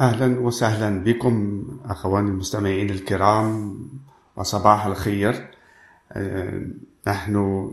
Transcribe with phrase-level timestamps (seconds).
[0.00, 3.78] أهلا وسهلا بكم أخواني المستمعين الكرام
[4.36, 5.50] وصباح الخير.
[6.12, 6.66] آه،
[7.06, 7.70] نحن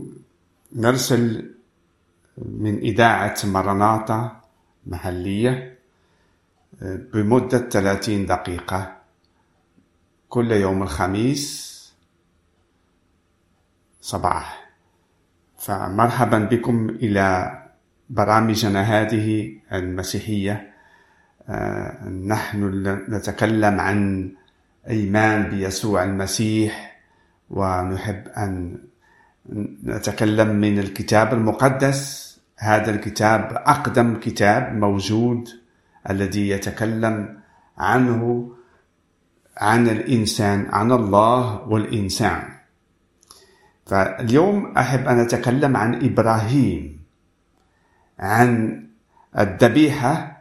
[0.72, 1.54] نرسل
[2.38, 4.40] من إذاعة مرناطة
[4.86, 5.78] محلية
[6.82, 8.96] آه، بمدة 30 دقيقة
[10.28, 11.72] كل يوم الخميس
[14.00, 14.70] صباح.
[15.58, 17.58] فمرحبا بكم إلى
[18.10, 20.71] برامجنا هذه المسيحية.
[22.26, 24.30] نحن نتكلم عن
[24.88, 27.00] إيمان بيسوع المسيح
[27.50, 28.78] ونحب أن
[29.84, 32.32] نتكلم من الكتاب المقدس.
[32.58, 35.48] هذا الكتاب أقدم كتاب موجود
[36.10, 37.38] الذي يتكلم
[37.78, 38.52] عنه
[39.56, 42.42] عن الإنسان عن الله والإنسان.
[43.86, 47.02] فاليوم أحب أن أتكلم عن إبراهيم
[48.18, 48.82] عن
[49.38, 50.31] الذبيحة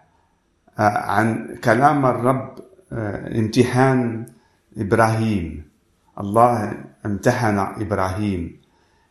[0.78, 2.60] عن كلام الرب
[2.94, 4.26] آه، امتحان
[4.78, 5.70] إبراهيم.
[6.20, 6.74] الله
[7.06, 8.62] امتحن إبراهيم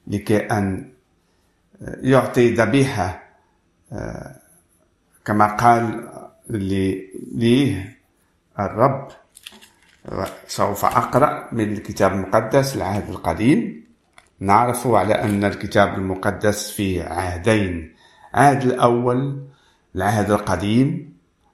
[0.07, 0.93] لكي أن
[2.03, 3.23] يعطي ذبيحة
[3.93, 4.37] آه،
[5.25, 6.09] كما قال
[6.51, 7.84] لي
[8.61, 9.09] الرب.
[10.47, 13.84] سوف أقرأ من الكتاب المقدس العهد القديم.
[14.41, 17.95] نعرف على أن الكتاب المقدس فيه عهدين.
[18.34, 19.47] العهد الأول
[19.97, 21.09] العهد القديم.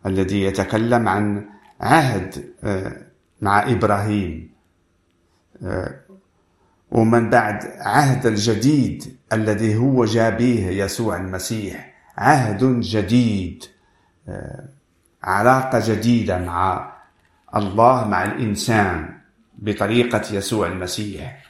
[0.07, 1.49] الذي يتكلم عن
[1.81, 2.97] عهد آه،
[3.41, 4.51] مع إبراهيم.
[5.63, 6.01] آه،
[6.91, 13.65] ومن بعد عهد الجديد الذي هو جابيه يسوع المسيح عهد جديد
[14.29, 14.65] آه،
[15.23, 16.93] علاقة جديدة مع
[17.57, 19.19] الله مع الإنسان
[19.59, 21.43] بطريقة يسوع المسيح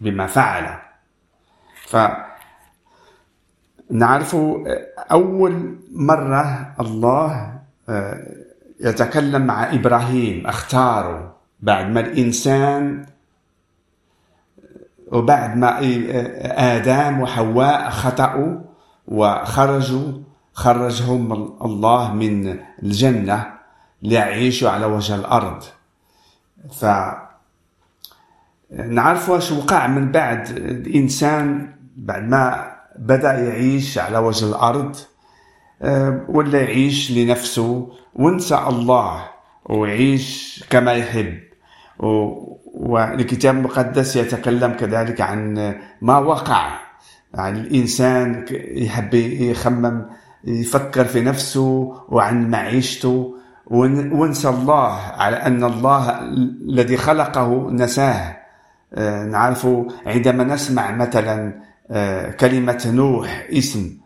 [0.00, 0.78] بما فعل
[1.86, 1.96] ف
[3.90, 4.36] نعرف
[5.10, 7.57] أول مرة الله
[8.80, 13.06] يتكلم مع إبراهيم أختاره بعد ما الإنسان
[15.12, 15.78] وبعد ما
[16.76, 18.58] آدم وحواء خطأوا
[19.08, 20.12] وخرجوا
[20.52, 21.32] خرجهم
[21.64, 23.46] الله من الجنة
[24.02, 25.64] ليعيشوا على وجه الأرض.
[26.80, 26.86] ف
[28.70, 34.96] نعرف واش وقع من بعد الإنسان بعد ما بدأ يعيش على وجه الأرض.
[36.28, 39.24] ولا يعيش لنفسه ونسى الله
[39.64, 41.38] ويعيش كما يحب.
[42.74, 46.80] والكتاب المقدس يتكلم كذلك عن ما وقع.
[47.34, 50.06] يعني الإنسان يحب يخمم
[50.44, 53.34] يفكر في نفسه وعن معيشته.
[53.66, 56.20] ونسى الله على أن الله
[56.68, 58.38] الذي خلقه نساه.
[58.94, 59.68] آه، نعرف
[60.06, 63.98] عندما نسمع مثلا آه، كلمة نوح اسم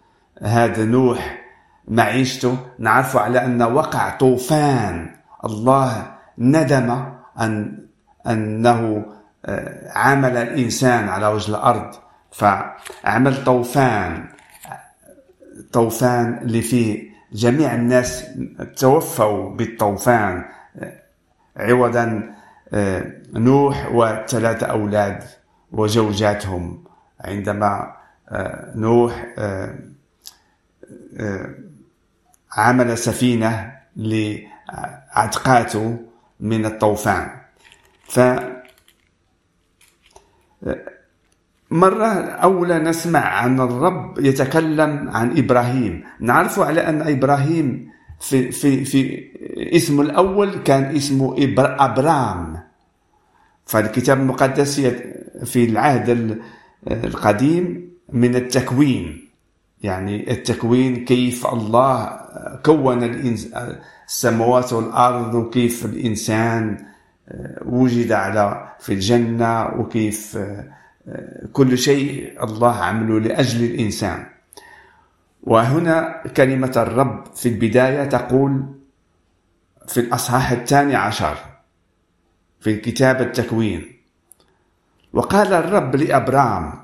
[0.42, 1.41] هذا نوح
[1.88, 2.58] معيشته.
[2.78, 5.16] نعرف على أن وقع طوفان.
[5.44, 7.04] الله ندم
[7.40, 7.78] أن
[8.26, 9.06] أنه
[9.46, 11.94] آه، عمل الإنسان على وجه الأرض.
[12.32, 14.28] فعمل طوفان.
[15.72, 18.24] طوفان اللي فيه جميع الناس
[18.76, 20.44] توفوا بالطوفان.
[20.78, 21.02] آه،
[21.56, 22.34] عوضا
[22.74, 25.24] آه، نوح وثلاثة أولاد
[25.72, 26.84] وزوجاتهم.
[27.20, 27.92] عندما
[28.74, 29.26] نوح
[32.56, 35.98] عمل سفينة لعتقاته
[36.40, 37.30] من الطوفان.
[38.08, 38.20] ف
[41.70, 46.04] مرة أولى نسمع عن الرب يتكلم عن إبراهيم.
[46.20, 47.90] نعرف على أن إبراهيم
[48.20, 49.30] في, في, في
[49.76, 52.62] اسمه الأول كان اسمه أبرام.
[53.66, 54.80] فالكتاب المقدس
[55.44, 56.38] في العهد
[56.86, 59.28] القديم من التكوين.
[59.82, 62.20] يعني التكوين كيف الله
[62.64, 63.02] كون
[64.08, 66.84] السماوات والأرض وكيف الإنسان
[67.28, 74.26] آه، وجد على في الجنة وكيف آه، كل شيء الله عمله لأجل الإنسان.
[75.42, 78.64] وهنا كلمة الرب في البداية تقول
[79.88, 81.36] في الأصحاح الثاني عشر
[82.60, 83.92] في كتاب التكوين
[85.12, 86.81] وقال الرب لأبرام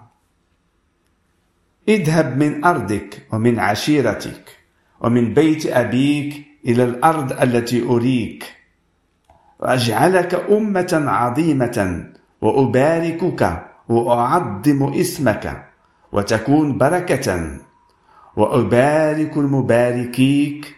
[1.88, 4.58] اذهب من أرضك ومن عشيرتك
[5.00, 8.54] ومن بيت أبيك إلى الأرض التي أريك.
[9.60, 12.06] وأجعلك أمة عظيمة
[12.40, 15.64] وأباركك وأعظم اسمك
[16.12, 17.58] وتكون بركة.
[18.36, 20.74] وأبارك المباركيك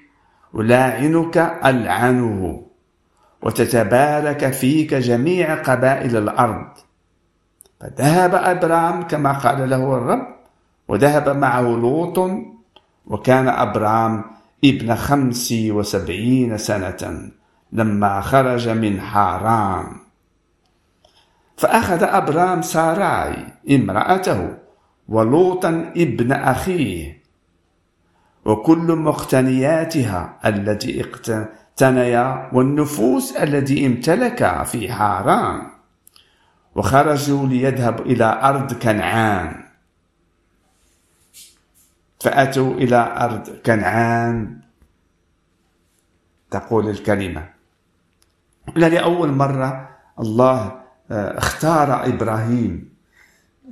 [0.53, 2.62] ولاعنك ألعنه
[3.43, 6.67] وتتبارك فيك جميع قبائل الأرض.
[7.81, 10.40] فذهب أبرام كما قال له الرب
[10.91, 12.31] وذهب معه لوط
[13.07, 14.25] وكان أبرام
[14.65, 17.31] ابن خمس وسبعين سنة
[17.73, 19.87] لما خرج من حاران
[21.57, 23.37] فأخذ أبرام ساراي
[23.71, 24.55] امرأته
[25.09, 27.23] ولوطا ابن أخيه
[28.45, 35.63] وكل مقتنياتها التي اقتنيا والنفوس التي امتلك في حاران
[36.75, 39.70] وخرجوا ليذهبوا إلى أرض كنعان.
[42.21, 44.61] فأتوا إلى أرض كنعان.
[46.51, 47.49] تقول الكلمة.
[48.77, 49.89] لأول مرة
[50.21, 50.81] الله
[51.11, 52.95] آه، اختار إبراهيم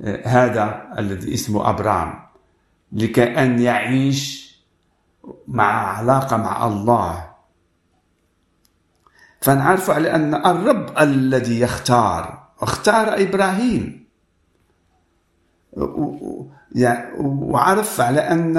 [0.02, 2.20] آه، هذا الذي اسمه أبرام
[2.92, 4.48] لكي أن يعيش
[5.48, 7.28] مع علاقة مع الله.
[9.40, 14.07] فنعرف على أن الرب الذي يختار اختار إبراهيم.
[17.18, 18.58] وعرف على أن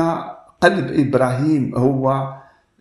[0.62, 2.34] قلب إبراهيم هو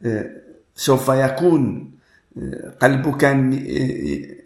[0.05, 0.31] آه،
[0.75, 1.91] سوف يكون
[2.39, 3.53] آه، قلبه كان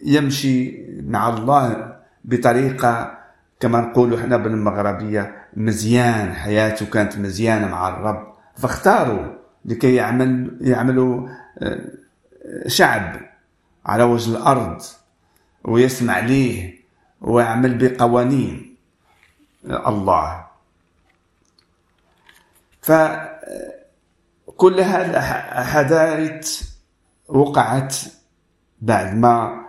[0.05, 1.93] يمشي مع الله
[2.25, 3.19] بطريقة
[3.61, 8.33] كما نقولوا إحنا بالمغربية مزيان حياته كانت مزيانة مع الرب.
[8.57, 9.27] فاختاروا
[9.65, 11.29] لكي يعمل يعملوا
[11.59, 11.81] آه،
[12.67, 13.17] شعب
[13.87, 14.83] على وجه الأرض
[15.65, 16.75] ويسمع ليه
[17.21, 18.72] ويعمل بقوانين.
[19.67, 20.45] الله.
[22.83, 23.21] فكل
[24.81, 26.63] هذه الحدائث
[27.29, 27.97] وقعت
[28.81, 29.63] بعد ما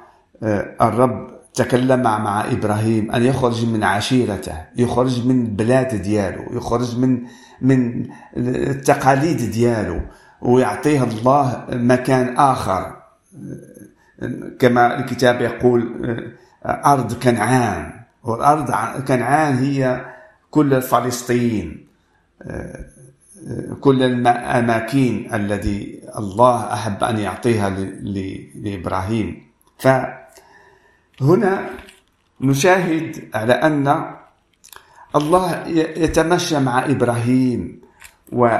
[0.43, 7.23] آه، الرب تكلم مع إبراهيم أن يخرج من عشيرته يخرج من البلاد دياله يخرج من
[7.61, 8.07] من
[8.37, 10.05] التقاليد دياله
[10.41, 13.03] ويعطيه الله مكان آخر.
[14.59, 16.05] كما الكتاب يقول
[16.65, 17.92] آه، أرض كنعان.
[18.23, 18.71] والأرض
[19.03, 20.05] كنعان هي
[20.51, 21.87] كل فلسطين
[22.41, 22.85] آه،
[23.81, 27.69] كل الأماكن الذي الله أحب أن يعطيها
[28.55, 29.47] لإبراهيم.
[29.79, 31.69] فهنا
[32.41, 34.15] نشاهد على أن
[35.15, 35.67] الله
[35.97, 37.81] يتمشى مع إبراهيم
[38.31, 38.57] و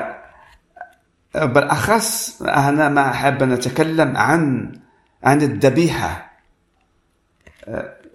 [1.35, 4.71] بالأخص أنا ما أحب أن أتكلم عن
[5.23, 6.31] عن الذبيحة.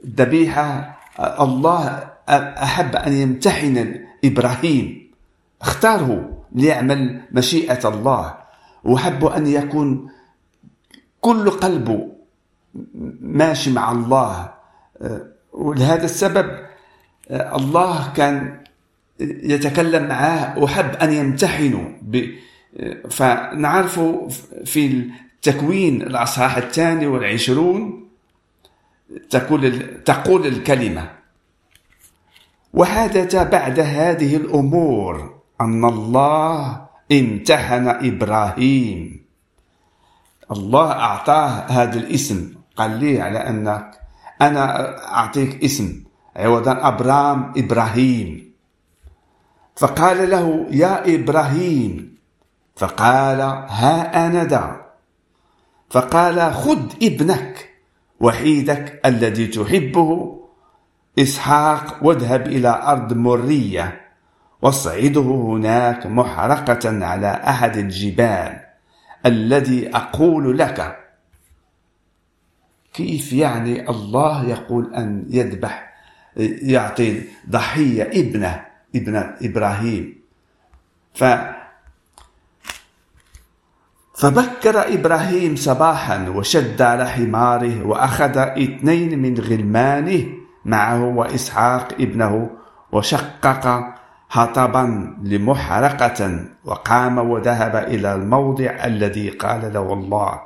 [0.04, 5.10] الذبيحة الله أحب أن يمتحن إبراهيم.
[5.62, 8.34] اختاره ليعمل مشيئة الله.
[8.84, 10.08] وحب أن يكون
[11.20, 12.08] كل قلبه
[13.20, 14.52] ماشي مع الله.
[15.52, 16.58] ولهذا السبب
[17.30, 18.60] الله كان
[19.20, 20.58] يتكلم معاه.
[20.58, 21.98] وحب أن يمتحنه
[23.10, 24.00] فنعرف
[24.64, 28.07] في التكوين الأصحاح الثاني والعشرون
[29.30, 31.10] تقول تقول الكلمة.
[32.74, 39.26] وحدث بعد هذه الأمور أن الله امتحن إبراهيم.
[40.50, 42.54] الله أعطاه هذا الاسم.
[42.76, 44.00] قال لي على أنك
[44.42, 46.04] أنا أعطيك اسم
[46.36, 48.52] عوضا أبرام إبراهيم.
[49.76, 52.18] فقال له يا إبراهيم.
[52.76, 54.86] فقال ها أنا ذا
[55.90, 57.67] فقال خذ ابنك.
[58.20, 60.38] وحيدك الذي تحبه.
[61.18, 64.00] إسحاق واذهب إلى أرض مرية
[64.62, 68.60] واصعده هناك محرقة على أحد الجبال
[69.26, 70.98] الذي أقول لك.
[72.92, 75.94] كيف يعني الله يقول أن يذبح
[76.62, 80.18] يعطي ضحية ابنه ابن إبراهيم؟
[81.14, 81.24] ف
[84.18, 90.24] فبكر إبراهيم صباحا وشد على حماره وأخذ اثنين من غلمانه
[90.64, 92.50] معه وإسحاق ابنه
[92.92, 93.94] وشقق
[94.28, 100.40] حطبا لمحرقة وقام وذهب إلى الموضع الذي قال له الله.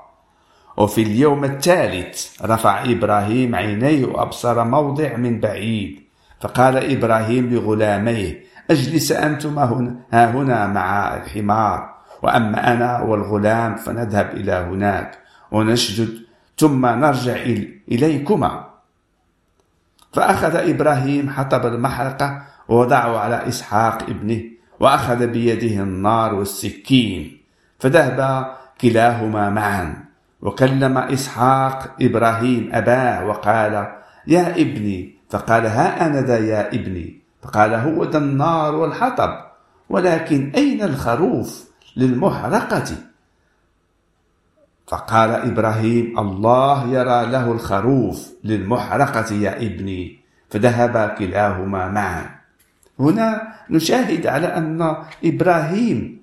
[0.77, 6.01] وفي اليوم الثالث رفع إبراهيم عينيه وأبصر موضع من بعيد
[6.41, 11.92] فقال إبراهيم لغلاميه أجلس أنتما هنا, ها هنا مع الحمار.
[12.23, 15.19] وأما أنا والغلام فنذهب إلى هناك
[15.51, 16.09] ونسجد
[16.59, 17.37] ثم نرجع
[17.89, 18.65] إليكما.
[20.13, 24.43] فأخذ إبراهيم حطب المحرقة ووضعه على إسحاق ابنه
[24.81, 27.41] وأخذ بيده النار والسكين
[27.79, 28.47] فذهب
[28.81, 30.05] كلاهما معا.
[30.43, 33.73] وكلم إسحاق إبراهيم أباه وقال
[34.27, 35.17] يا أبي.
[35.31, 37.23] فقال ها أنا ذا يا ابني.
[37.43, 39.31] فقال هو ذا النار والحطب
[39.89, 42.97] ولكن أين الخروف؟ للمحرقة.
[44.87, 50.19] فقال إبراهيم الله يرى له الخروف للمحرقة يا ابني
[50.51, 52.31] فذهب كلاهما معا.
[52.99, 56.23] هنا نشاهد على أن إبراهيم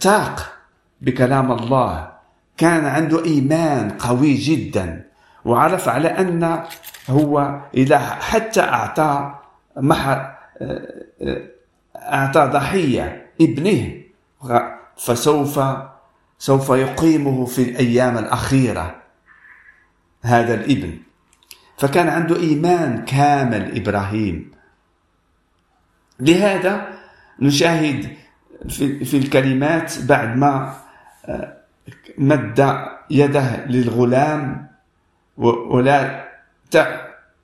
[0.00, 0.52] تاق
[1.00, 2.12] بكلام الله.
[2.56, 5.04] كان عنده إيمان قوي جدا
[5.44, 6.64] وعرف على أن
[7.10, 9.34] هو إذا حتى أعطى
[9.76, 10.34] مح
[11.96, 13.27] أعطى ضحية.
[13.40, 14.02] ابنه.
[14.96, 15.60] فسوف
[16.38, 19.02] سوف يقيمه في الأيام الأخيرة
[20.22, 20.98] هذا الابن.
[21.78, 24.50] فكان عنده إيمان كامل إبراهيم.
[26.20, 26.88] لهذا
[27.40, 28.16] نشاهد
[29.04, 30.74] في, الكلمات بعد ما
[31.26, 31.56] آه،
[32.18, 34.68] مد يده للغلام
[35.36, 36.28] ولا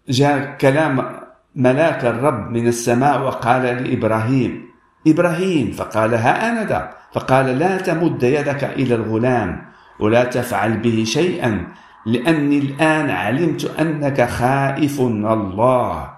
[0.09, 1.21] جاء كلام
[1.55, 4.74] ملاك الرب من السماء وقال لإبراهيم
[5.07, 9.63] إبراهيم فقال ها أنا ذا فقال لا تمد يدك إلى الغلام
[10.01, 11.67] ولا تفعل به شيئا
[12.07, 16.15] لأني الآن علمت أنك خائف الله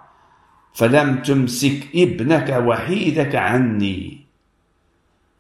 [0.74, 4.26] فلم تمسك ابنك وحيدك عني.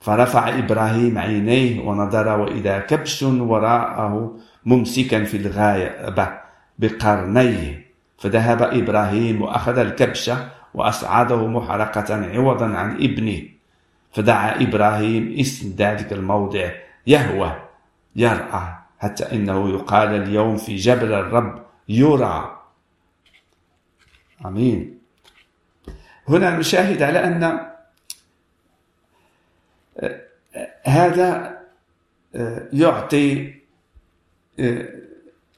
[0.00, 4.36] فرفع إبراهيم عينيه ونظر وإذا كبش وراءه
[4.66, 6.14] ممسكا في الغاية
[6.78, 7.86] بقرنيه
[8.18, 10.30] فذهب إبراهيم وأخذ الكبش
[10.76, 13.42] وأصعده محرقة عوضا عن ابنه.
[14.12, 16.70] فدعا إبراهيم اسم ذلك الموضع
[17.06, 17.62] يهوى
[18.16, 22.62] يرأى حتى إنه يقال اليوم في جبل الرب يرى.
[24.46, 24.98] آمين.
[26.28, 27.42] هنا نشاهد على أن
[29.98, 30.20] آه،
[30.84, 31.58] هذا
[32.34, 33.54] آه، يعطي
[34.60, 34.88] آه،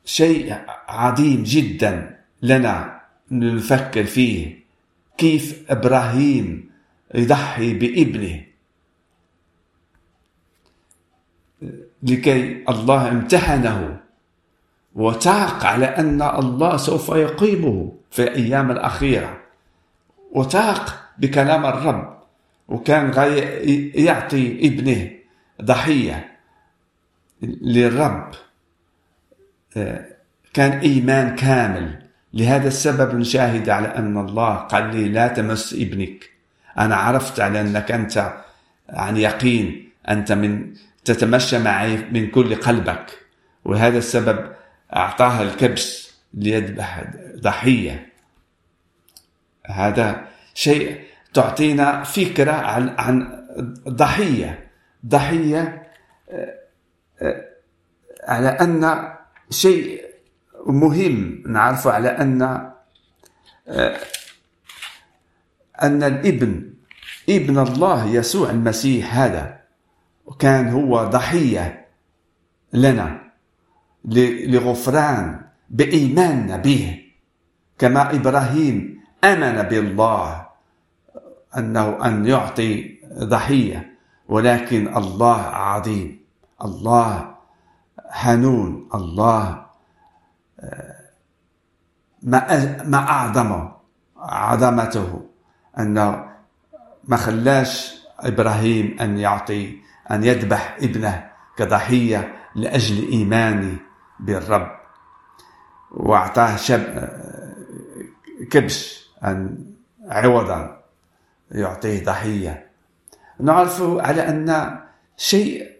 [0.04, 0.54] شيء
[0.88, 4.67] عظيم جدا لنا نفكر فيه.
[5.18, 6.70] كيف إبراهيم
[7.14, 8.44] يضحي بابنه؟
[12.02, 14.00] لكي الله امتحنه
[14.94, 19.40] وتعق على أن الله سوف يقيمه في الأيام الأخيرة.
[20.32, 22.18] وتعق بكلام الرب
[22.68, 23.12] وكان
[23.94, 25.10] يعطي ابنه
[25.62, 26.38] ضحية
[27.42, 28.30] للرب.
[30.54, 32.07] كان إيمان كامل.
[32.34, 36.30] لهذا السبب نشاهد على أن الله قال لي لا تمس ابنك.
[36.78, 38.32] أنا عرفت على أنك أنت
[38.88, 43.18] عن يقين أنت من تتمشى معي من كل قلبك.
[43.64, 44.52] وهذا السبب
[44.96, 47.04] أعطاها الكبش ليذبح
[47.36, 48.12] ضحية.
[49.66, 51.00] هذا شيء
[51.34, 53.44] تعطينا فكرة عن عن
[53.88, 54.68] ضحية.
[55.06, 55.82] ضحية
[56.30, 56.54] آه،
[57.22, 57.44] آه،
[58.24, 59.08] على أن
[59.50, 60.07] شيء
[60.68, 62.42] مهم نعرف على أن
[63.68, 63.98] آه،
[65.82, 66.72] أن الإبن
[67.28, 69.60] إبن الله يسوع المسيح هذا
[70.38, 71.86] كان هو ضحية
[72.72, 73.20] لنا
[74.04, 77.02] لغفران بإيماننا به.
[77.78, 80.46] كما إبراهيم آمن بالله
[81.56, 83.98] أنه أن يعطي ضحية
[84.28, 86.20] ولكن الله عظيم
[86.64, 87.34] الله
[88.10, 89.67] حنون الله
[92.22, 93.76] ما أعظمه
[94.16, 95.26] عظمته
[95.78, 96.28] أنه
[97.04, 99.78] ما خلاش إبراهيم أن يعطي
[100.10, 103.76] أن يذبح ابنه كضحية لأجل إيماني
[104.20, 104.78] بالرب.
[105.90, 107.08] وأعطاه شب
[108.50, 109.64] كبش أن
[110.08, 110.82] عوضا
[111.50, 112.66] يعطيه ضحية.
[113.40, 114.78] نعرف على أن
[115.16, 115.72] شيء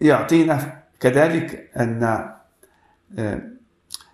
[0.00, 2.32] يعطينا كذلك أن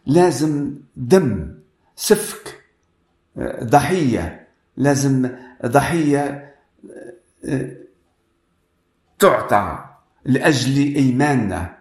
[0.07, 1.55] لازم دم
[1.97, 2.63] سفك
[3.63, 5.31] ضحية لازم
[5.67, 6.55] ضحية
[9.19, 9.85] تعطى
[10.25, 11.79] لأجل إيماننا.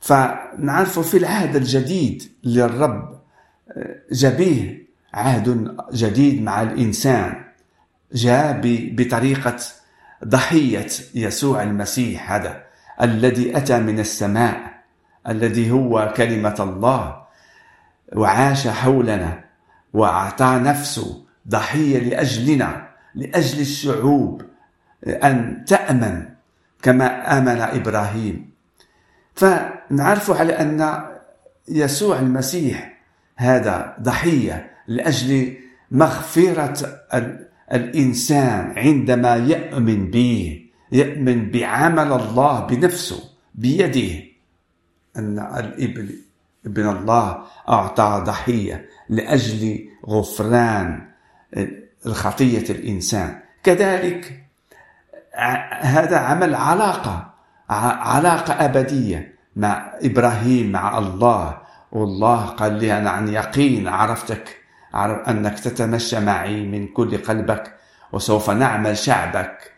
[0.00, 3.20] فنعرف في العهد الجديد للرب
[4.12, 7.44] جابيه عهد جديد مع الإنسان.
[8.12, 9.56] جاء بطريقة
[10.24, 12.64] ضحية يسوع المسيح هذا
[13.02, 14.82] الذي أتى من السماء
[15.28, 17.23] الذي هو كلمة الله.
[18.14, 19.44] وعاش حولنا
[19.92, 24.42] وأعطى نفسه ضحية لأجلنا لأجل الشعوب
[25.06, 26.28] أن تأمن
[26.82, 28.50] كما آمن إبراهيم.
[29.34, 31.04] فنعرف على أن
[31.68, 33.00] يسوع المسيح
[33.36, 35.56] هذا ضحية لأجل
[35.90, 37.00] مغفرة
[37.72, 43.20] الإنسان عندما يؤمن به يؤمن بعمل الله بنفسه
[43.54, 44.24] بيده.
[45.16, 46.08] الابن
[46.66, 51.08] ابن الله أعطى ضحية لأجل غفران
[52.06, 53.40] الخطية الإنسان.
[53.62, 54.46] كذلك
[55.80, 57.34] هذا عمل علاقة
[57.70, 61.58] علاقة أبدية مع إبراهيم مع الله.
[61.92, 64.56] والله قال لي أنا عن يقين عرفتك
[64.94, 67.74] عرف أنك تتمشى معي من كل قلبك
[68.12, 69.72] وسوف نعمل شعبك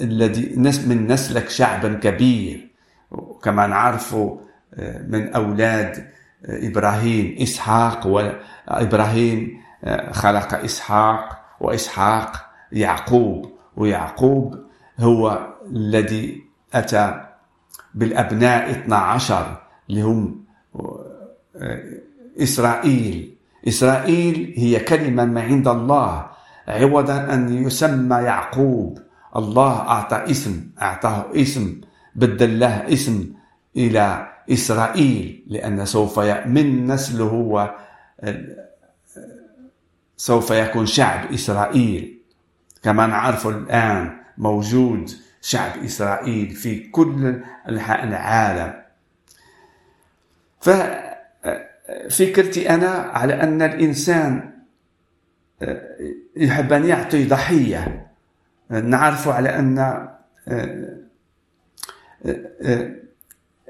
[0.00, 0.54] الذي
[0.86, 2.70] من نسلك شعبا كبير.
[3.42, 4.16] كما نعرف
[5.08, 6.08] من أولاد
[6.44, 9.60] إبراهيم إسحاق وإبراهيم
[10.10, 13.54] خلق إسحاق وإسحاق يعقوب.
[13.76, 14.58] ويعقوب
[15.00, 16.42] هو الذي
[16.74, 17.24] أتى
[17.94, 20.44] بالأبناء 12 اللي هم
[22.38, 23.34] إسرائيل.
[23.68, 26.26] إسرائيل هي كلمة من عند الله
[26.68, 28.98] عوضا أن يسمى يعقوب.
[29.36, 31.80] الله أعطى اسم أعطاه اسم
[32.14, 33.32] بدل له اسم
[33.76, 37.74] إلى إسرائيل لأن سوف من نسله هو
[40.16, 42.20] سوف يكون شعب إسرائيل.
[42.82, 45.10] كما نعرف الآن موجود
[45.40, 48.82] شعب إسرائيل في كل أنحاء العالم.
[52.10, 54.50] ففكرتي أنا على أن الإنسان
[56.36, 58.06] يحب أن يعطي ضحية.
[58.70, 60.08] نعرف على أن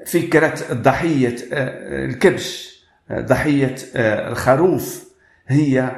[0.05, 2.75] فكرة ضحية الكبش
[3.11, 5.05] ضحية الخروف
[5.47, 5.91] هي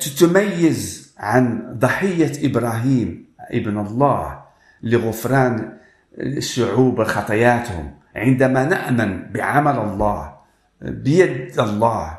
[0.00, 4.40] تتميز عن ضحية إبراهيم ابن الله
[4.82, 5.78] لغفران
[6.18, 7.94] الشعوب خطاياتهم.
[8.16, 10.36] عندما نأمن بعمل الله
[10.82, 12.18] بيد الله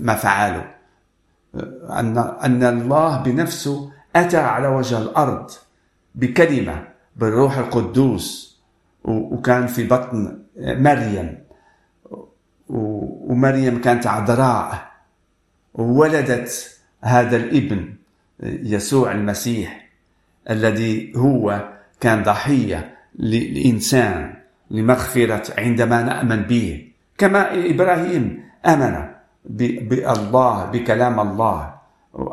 [0.00, 0.64] ما فعله
[1.90, 5.50] أن أن الله بنفسه أتى على وجه الأرض
[6.14, 8.47] بكلمة بالروح القدوس
[9.08, 11.38] وكان في بطن مريم.
[12.68, 14.90] ومريم كانت عذراء.
[15.74, 17.94] وولدت هذا الابن
[18.42, 19.88] يسوع المسيح
[20.50, 21.68] الذي هو
[22.00, 24.34] كان ضحية للإنسان
[24.70, 26.88] لمغفرة عندما نأمن به.
[27.18, 29.08] كما إبراهيم آمن
[29.44, 31.74] بالله بكلام الله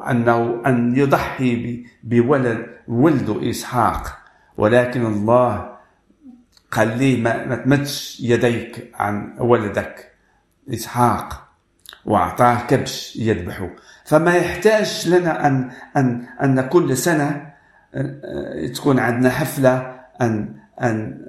[0.10, 4.18] أنه أن يضحي بولد ولده إسحاق.
[4.58, 5.75] ولكن الله
[6.76, 10.12] قال لي ما تمدش يديك عن ولدك
[10.74, 11.48] إسحاق
[12.06, 13.70] وأعطاه كبش يذبحه.
[14.06, 17.54] فما يحتاج لنا أن أن أن كل سنة
[17.96, 21.26] آه، تكون عندنا حفلة أن أن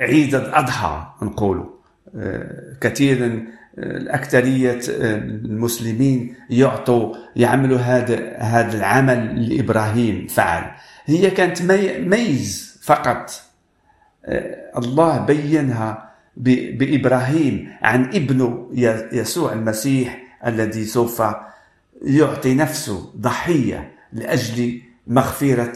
[0.00, 1.66] عيد الأضحى نقولوا
[2.16, 3.46] آه، كثير
[3.78, 10.70] الأكثرية آه، المسلمين يعطوا يعملوا هذا هذا العمل لإبراهيم فعل.
[11.06, 11.62] هي كانت
[11.98, 13.51] ميز فقط.
[14.78, 18.68] الله بينها بإبراهيم عن ابنه
[19.12, 21.22] يسوع المسيح الذي سوف
[22.02, 25.72] يعطي نفسه ضحية لأجل مغفرة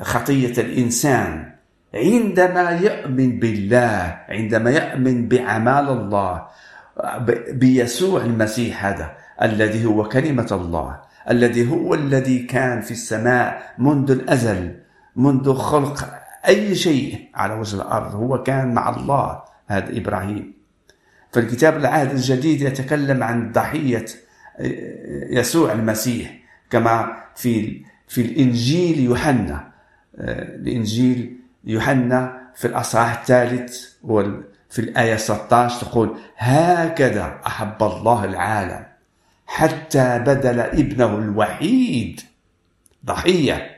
[0.00, 1.52] خطية الإنسان.
[1.94, 6.46] عندما يؤمن بالله عندما يؤمن بأعمال الله
[7.52, 14.76] بيسوع المسيح هذا الذي هو كلمة الله الذي هو الذي كان في السماء منذ الأزل
[15.16, 16.17] منذ خلق
[16.48, 20.52] أي شيء على وجه الأرض هو كان مع الله هذا إبراهيم.
[21.32, 24.04] فالكتاب العهد الجديد يتكلم عن ضحية
[25.30, 26.38] يسوع المسيح
[26.70, 29.72] كما في في الإنجيل يوحنا
[30.18, 33.86] الإنجيل يوحنا في الأصحاح الثالث
[34.70, 38.84] في الآية 16 تقول هكذا أحب الله العالم
[39.46, 42.20] حتى بدل ابنه الوحيد.
[43.06, 43.77] ضحية.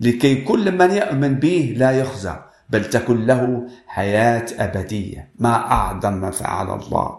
[0.00, 2.36] لكي كل من يؤمن به لا يخزى
[2.70, 5.28] بل تكن له حياة أبدية.
[5.38, 7.18] ما أعظم ما فعل الله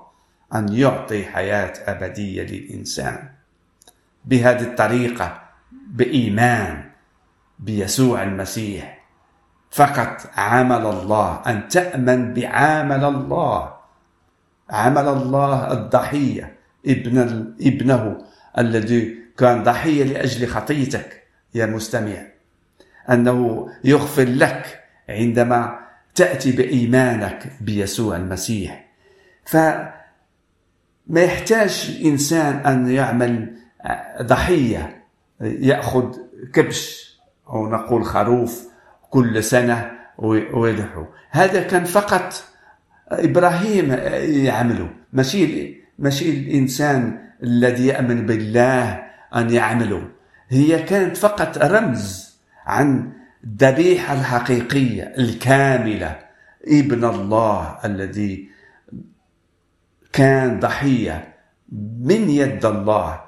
[0.56, 3.30] أن يعطي حياة أبدية للإنسان.
[4.26, 6.90] بهذه الطريقة بإيمان
[7.60, 9.06] بيسوع المسيح
[9.72, 13.74] فقط عمل الله أن تأمن بعمل الله.
[14.70, 17.18] عمل الله الضحية ابن
[17.62, 18.18] ابنه
[18.58, 22.35] الذي كان ضحية لأجل خطيتك يا مستمع.
[23.10, 25.80] أنه يغفر لك عندما
[26.16, 28.86] تأتي بإيمانك بيسوع المسيح.
[29.46, 29.92] فما
[31.10, 33.56] يحتاج الإنسان أن يعمل
[34.22, 35.04] ضحية
[35.42, 36.18] يأخذ
[36.54, 37.16] كبش
[37.50, 38.68] أو نقول خروف
[39.10, 39.92] كل سنة
[40.54, 42.44] ويذبحه هذا كان فقط
[43.12, 43.92] إبراهيم
[44.46, 44.90] يعمله.
[45.14, 49.04] ماشي ماشي الإنسان الذي يأمن بالله
[49.36, 50.08] أن يعمله.
[50.50, 52.35] هي كانت فقط رمز
[52.66, 53.12] عن
[53.44, 56.20] الذبيحة الحقيقية الكاملة.
[56.68, 58.50] ابن الله الذي
[60.14, 61.34] كان ضحية
[62.00, 63.22] من يد الله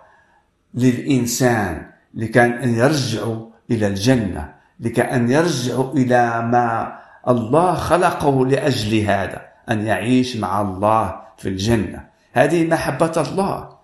[0.73, 9.85] للإنسان لكان أن يرجعوا إلى الجنة لكأن يرجعوا إلى ما الله خلقه لأجل هذا أن
[9.85, 12.07] يعيش مع الله في الجنة.
[12.33, 13.77] هذه محبة الله.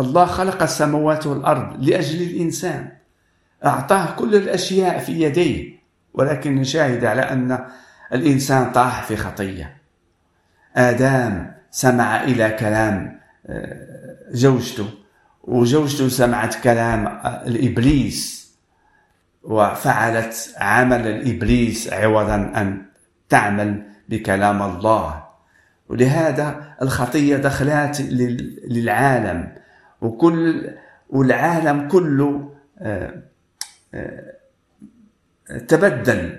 [0.00, 2.92] الله خلق السماوات والأرض لأجل الإنسان.
[3.66, 5.76] أعطاه كل الأشياء في يديه
[6.14, 7.66] ولكن نشاهد على أن
[8.12, 9.76] الإنسان طاح في خطية.
[10.76, 14.88] آدم سمع إلى كلام آه، زوجته
[15.42, 18.46] وزوجته سمعت كلام الإبليس
[19.42, 22.82] وفعلت عمل الإبليس عوضا أن
[23.28, 25.24] تعمل بكلام الله.
[25.88, 28.00] ولهذا الخطية دخلت
[28.70, 29.52] للعالم
[30.00, 30.70] وكل
[31.10, 32.52] والعالم كله
[35.68, 36.38] تبدل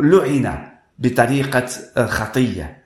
[0.00, 1.66] لعن بطريقة
[2.06, 2.82] خطية.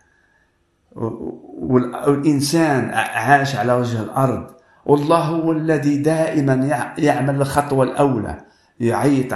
[1.59, 4.51] والإنسان عاش على وجه الأرض.
[4.87, 6.55] والله هو الذي دائما
[6.99, 8.39] يعمل الخطوة الأولى.
[8.81, 9.35] يعيط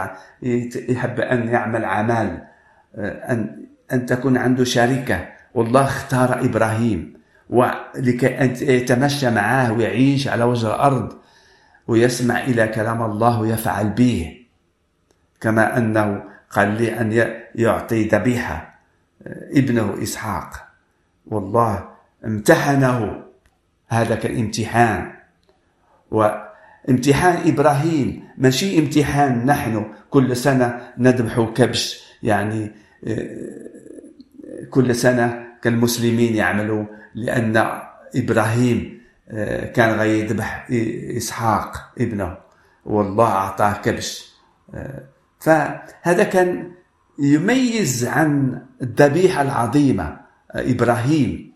[0.89, 2.43] يحب أن يعمل عمل
[2.99, 5.29] أن أن تكون عنده شركة.
[5.55, 7.17] والله اختار إبراهيم.
[7.51, 11.13] ولكي أن يتمشى معاه ويعيش على وجه الأرض.
[11.89, 14.37] ويسمع إلى كلام الله ويفعل به
[15.41, 18.79] كما أنه قال لي أن يعطي ذبيحة
[19.53, 20.67] ابنه إسحاق.
[21.27, 21.89] والله
[22.25, 23.23] امتحنه
[23.89, 25.13] هذا كالامتحان
[26.11, 32.73] وامتحان إبراهيم ماشي امتحان نحن كل سنة نذبح كبش يعني
[33.07, 33.57] آه،
[34.71, 37.81] كل سنة كالمسلمين يعملوا لأن
[38.17, 39.06] إبراهيم آه،
[39.75, 40.67] كان غيذبح
[41.17, 42.37] إسحاق ابنه
[42.85, 44.33] والله أعطاه كبش.
[44.75, 45.03] آه،
[45.41, 46.73] فهذا كان
[47.19, 50.17] يميز عن الذبيحة العظيمة
[50.51, 51.53] إبراهيم.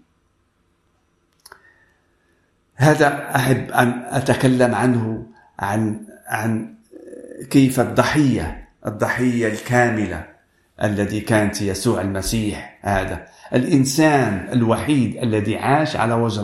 [2.74, 5.26] هذا أحب أن أتكلم عنه
[5.58, 6.74] عن عن
[7.50, 10.26] كيف الضحية الضحية الكاملة
[10.82, 13.26] الذي كانت يسوع المسيح هذا.
[13.54, 16.40] الإنسان الوحيد الذي عاش على وجه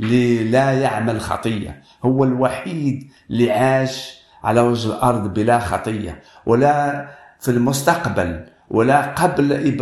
[0.00, 1.82] الأرض لا يعمل خطية.
[2.04, 7.08] هو الوحيد اللي عاش على وجه الأرض بلا خطية ولا
[7.40, 9.76] في المستقبل ولا قبل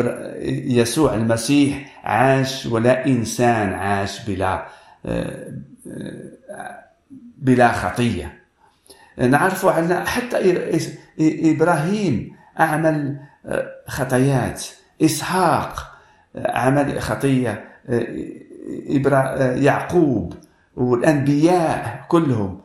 [0.66, 4.66] يسوع المسيح عاش ولا إنسان عاش بلا
[7.38, 8.42] بلا خطية.
[9.18, 10.36] نعرف أن حتى
[11.20, 13.16] إبراهيم أعمل
[13.88, 14.66] خطايات
[15.02, 15.92] إسحاق
[16.36, 17.64] عمل خطية
[19.56, 20.34] يعقوب
[20.76, 22.60] والأنبياء كلهم.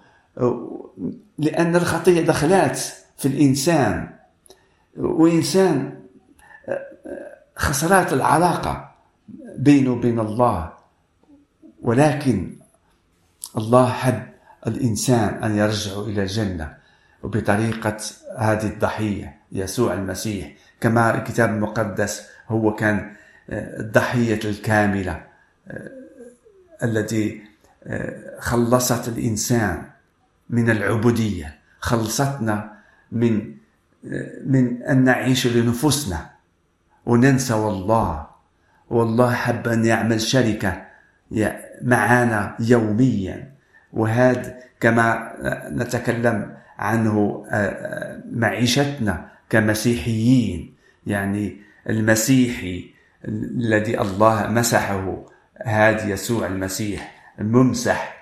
[1.38, 4.10] لأن الخطية دخلت في الإنسان.
[4.98, 6.00] وإنسان
[7.56, 8.92] خسرات العلاقة
[9.58, 10.74] بينه وبين الله.
[11.82, 12.58] ولكن
[13.58, 14.24] الله حب
[14.68, 16.78] الإنسان أن يرجع إلى الجنة.
[17.24, 17.98] وبطريقة
[18.38, 23.16] هذه الضحية يسوع المسيح كما الكتاب المقدس هو كان
[23.50, 25.24] آه، الضحية الكاملة.
[26.84, 27.42] التي
[27.84, 29.84] آه، خلصت الإنسان
[30.50, 32.74] من العبودية خلصتنا
[33.12, 33.58] من
[34.46, 36.30] من أن نعيش لنفسنا
[37.06, 38.28] وننسى والله
[38.90, 40.88] والله حب أن يعمل شركة
[41.82, 43.52] معنا يوميا.
[43.94, 45.34] وهذا كما
[45.72, 47.46] نتكلم عنه
[48.32, 50.76] معيشتنا كمسيحيين.
[51.08, 52.94] يعني المسيحي
[53.26, 55.26] الذي الله مسحه
[55.64, 58.18] هذا يسوع المسيح الممسح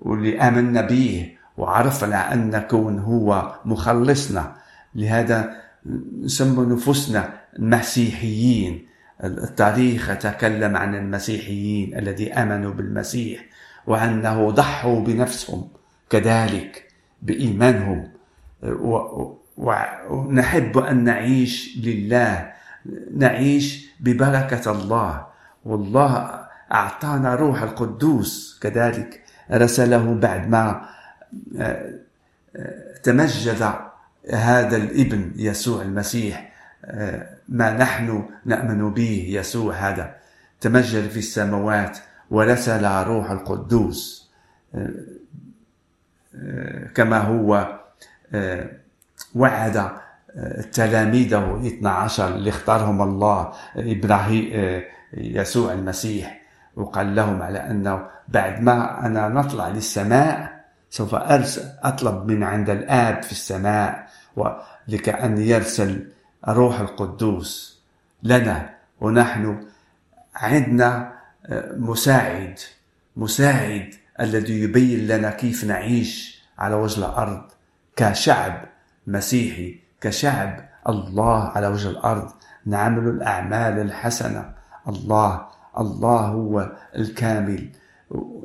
[0.00, 4.56] واللي آمنا به وعرفنا أن كون هو مخلصنا.
[4.94, 5.56] لهذا
[6.22, 8.86] نسمى نفوسنا المسيحيين.
[9.24, 13.44] التاريخ يتكلم عن المسيحيين الذي آمنوا بالمسيح
[13.86, 15.68] وأنه ضحوا بنفسهم
[16.10, 16.88] كذلك
[17.22, 18.08] بإيمانهم.
[19.58, 22.52] ونحب أن نعيش لله
[23.16, 25.26] نعيش ببركة الله.
[25.64, 29.24] والله أعطانا روح القدوس كذلك.
[29.50, 30.88] رسله بعد ما
[31.58, 31.90] آه،
[32.56, 33.74] آه، تمجد
[34.32, 36.52] هذا الابن يسوع المسيح
[36.84, 40.14] آه، ما نحن نأمن به يسوع هذا.
[40.60, 41.98] تمجد في السماوات
[42.30, 44.30] ورسل روح القدوس
[46.94, 47.78] كما هو
[49.34, 49.90] وعد
[50.72, 56.43] تلاميذه 12 اللي اختارهم الله إبراهيم يسوع المسيح.
[56.76, 63.22] وقال لهم على أنه بعد ما أنا نطلع للسماء سوف أرسل أطلب من عند الآب
[63.22, 64.08] في السماء
[64.88, 66.08] لكأن يرسل
[66.48, 67.82] الروح القدوس
[68.22, 69.66] لنا ونحن
[70.34, 71.14] عندنا
[71.46, 72.58] آه، مساعد
[73.16, 77.42] مساعد الذي يبين لنا كيف نعيش على وجه الأرض
[77.96, 78.64] كشعب
[79.06, 82.32] مسيحي كشعب الله على وجه الأرض.
[82.66, 84.54] نعمل الأعمال الحسنة.
[84.88, 85.46] الله
[85.78, 87.68] الله هو الكامل.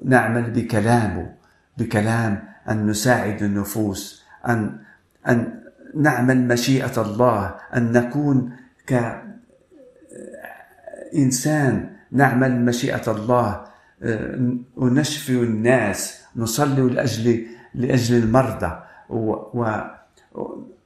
[0.05, 1.33] نعمل بكلامه
[1.77, 4.79] بكلام أن نساعد النفوس أن
[5.27, 5.59] أن
[5.95, 8.51] نعمل مشيئة الله أن نكون
[11.13, 13.65] كإنسان نعمل مشيئة الله
[14.03, 18.79] آه، ونشفي الناس نصلي لأجل لأجل المرضى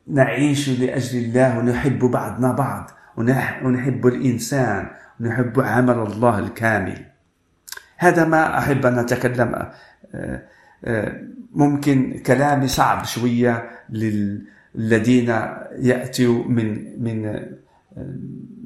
[0.08, 4.88] ونعيش لأجل الله ونحب بعضنا بعض ونحب الإنسان.
[5.20, 7.06] ونحب عمل الله الكامل.
[7.98, 9.70] هذا ما أحب أن أتكلم
[10.16, 10.42] آه،
[10.86, 11.22] آه،
[11.54, 15.30] ممكن كلامي صعب شوية للذين
[15.80, 17.40] يأتوا من من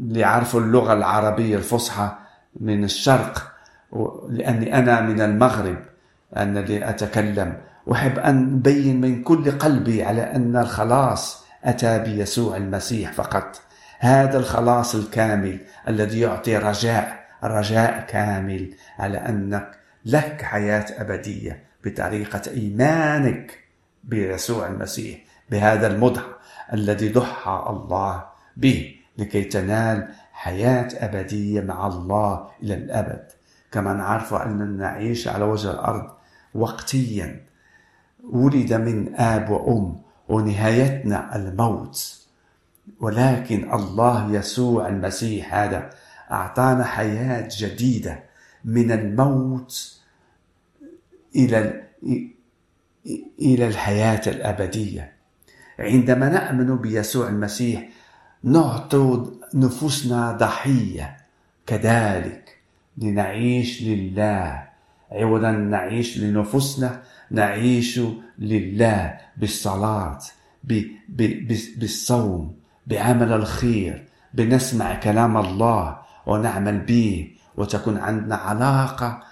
[0.01, 2.15] اللي يعرفوا اللغة العربية الفصحى
[2.60, 3.51] من الشرق
[4.29, 5.77] لأني أنا من المغرب
[6.38, 7.57] أنا اللي أتكلم.
[7.91, 13.62] أحب أن أبين من كل قلبي على أن الخلاص أتى بيسوع المسيح فقط.
[13.99, 23.60] هذا الخلاص الكامل الذي يعطي رجاء رجاء كامل على أنك لك حياة أبدية بطريقة إيمانك
[24.03, 25.19] بيسوع المسيح
[25.51, 26.31] بهذا المضحى
[26.73, 28.25] الذي ضحى الله
[28.57, 33.27] به لكي تنال حياة أبدية مع الله إلى الأبد.
[33.71, 36.12] كما نعرف أننا نعيش على وجه الأرض
[36.53, 37.45] وقتيا
[38.31, 42.26] ولد من آب وأم ونهايتنا الموت.
[43.00, 45.89] ولكن الله يسوع المسيح هذا
[46.32, 48.23] أعطانا حياة جديدة
[48.65, 50.02] من الموت
[51.36, 51.84] إلى
[53.39, 55.13] إلى الحياة الأبدية.
[55.80, 57.89] عندما نأمن بيسوع المسيح
[58.43, 61.17] نعطي نفوسنا ضحية.
[61.65, 62.58] كذلك
[62.97, 64.67] لنعيش لله.
[65.12, 68.02] عوضا نعيش لنفوسنا نعيش
[68.39, 70.19] لله بالصلاة
[71.78, 72.56] بالصوم.
[72.88, 79.23] بعمل الخير بنسمع كلام الله ونعمل به وتكون عندنا علاقة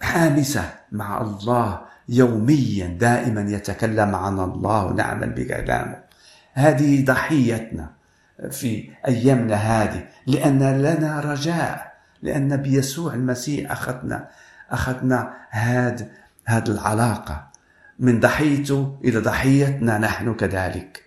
[0.00, 5.96] حامسة مع الله يوميا دائما يتكلم عن الله ونعمل بكلامه.
[6.52, 7.90] هذه ضحيتنا
[8.50, 14.28] في أيامنا هذه لأن لنا رجاء لأن بيسوع المسيح أخذنا
[14.70, 16.08] أخذنا هذه
[16.44, 17.46] هذه العلاقة.
[17.98, 21.02] من ضحيته إلى ضحيتنا نحن كذلك.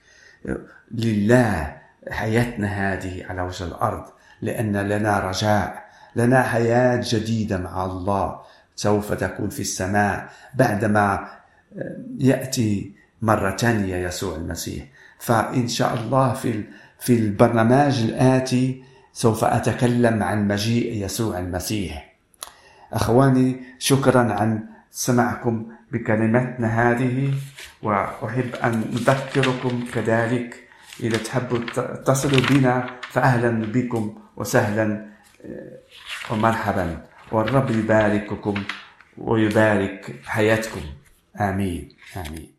[0.92, 1.78] لله
[2.12, 4.06] حياتنا هذه على وجه الأرض
[4.42, 8.40] لأن لنا رجاء لنا حياة جديدة مع الله
[8.76, 11.28] سوف تكون في السماء بعدما
[12.18, 14.86] يأتي مرة ثانية يسوع المسيح.
[15.20, 16.64] فإن شاء الله في
[17.00, 22.16] في البرنامج الآتي سوف أتكلم عن مجيء يسوع المسيح.
[22.94, 27.34] أخواني شكرا عن سمعكم بكلمتنا هذه
[27.84, 30.69] وأحب أن نذكركم كذلك.
[31.00, 35.10] إذا تحبوا تتصلوا بنا فأهلا بكم وسهلا
[35.46, 35.80] آه،
[36.32, 37.06] ومرحبا.
[37.32, 38.64] والرب يبارككم
[39.18, 40.82] ويبارك حياتكم.
[41.42, 41.90] آمين.
[42.18, 42.59] آمين.